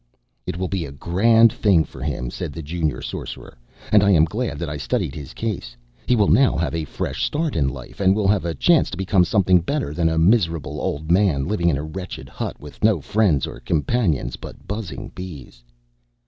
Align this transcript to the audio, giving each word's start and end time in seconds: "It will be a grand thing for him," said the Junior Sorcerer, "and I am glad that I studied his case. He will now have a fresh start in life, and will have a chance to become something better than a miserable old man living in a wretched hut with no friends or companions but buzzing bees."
"It 0.47 0.57
will 0.57 0.67
be 0.67 0.83
a 0.83 0.91
grand 0.91 1.53
thing 1.53 1.83
for 1.83 2.01
him," 2.01 2.31
said 2.31 2.53
the 2.53 2.63
Junior 2.63 3.03
Sorcerer, 3.03 3.55
"and 3.91 4.01
I 4.01 4.09
am 4.09 4.25
glad 4.25 4.57
that 4.57 4.67
I 4.67 4.75
studied 4.75 5.13
his 5.13 5.31
case. 5.35 5.77
He 6.07 6.15
will 6.15 6.27
now 6.27 6.57
have 6.57 6.73
a 6.73 6.85
fresh 6.85 7.23
start 7.23 7.55
in 7.55 7.69
life, 7.69 7.99
and 7.99 8.15
will 8.15 8.27
have 8.27 8.43
a 8.43 8.55
chance 8.55 8.89
to 8.89 8.97
become 8.97 9.23
something 9.25 9.59
better 9.61 9.93
than 9.93 10.09
a 10.09 10.17
miserable 10.17 10.81
old 10.81 11.11
man 11.11 11.47
living 11.47 11.69
in 11.69 11.77
a 11.77 11.83
wretched 11.83 12.29
hut 12.29 12.59
with 12.59 12.83
no 12.83 12.99
friends 12.99 13.45
or 13.45 13.59
companions 13.59 14.37
but 14.37 14.67
buzzing 14.67 15.09
bees." 15.13 15.63